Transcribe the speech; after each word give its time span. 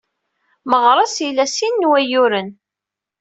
Meɣres 0.69 1.15
ila 1.27 1.45
sin 1.47 1.75
n 1.83 1.87
wayyuren. 1.89 2.49